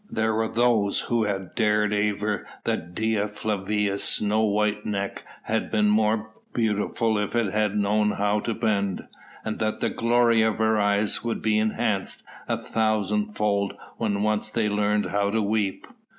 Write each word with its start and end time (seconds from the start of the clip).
There 0.09 0.33
was 0.33 0.55
those 0.55 0.99
who 1.01 1.25
had 1.25 1.53
dared 1.53 1.93
aver 1.93 2.47
that 2.63 2.95
Dea 2.95 3.27
Flavia's 3.27 4.03
snow 4.03 4.41
white 4.45 4.83
neck 4.83 5.23
had 5.43 5.69
been 5.69 5.89
more 5.91 6.31
beautiful 6.55 7.19
if 7.19 7.35
it 7.35 7.53
had 7.53 7.77
known 7.77 8.13
how 8.13 8.39
to 8.39 8.55
bend, 8.55 9.07
and 9.45 9.59
that 9.59 9.79
the 9.79 9.91
glory 9.91 10.41
of 10.41 10.57
her 10.57 10.79
eyes 10.79 11.23
would 11.23 11.43
be 11.43 11.59
enhanced 11.59 12.23
a 12.47 12.57
thousandfold 12.57 13.75
when 13.97 14.23
once 14.23 14.49
they 14.49 14.67
learned 14.69 15.05
how 15.05 15.29
to 15.29 15.39
weep. 15.43 15.85